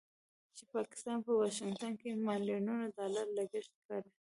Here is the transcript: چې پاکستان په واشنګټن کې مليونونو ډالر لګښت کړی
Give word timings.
چې 0.55 0.63
پاکستان 0.75 1.17
په 1.25 1.31
واشنګټن 1.39 1.93
کې 2.01 2.09
مليونونو 2.27 2.85
ډالر 2.95 3.27
لګښت 3.37 3.73
کړی 3.87 4.09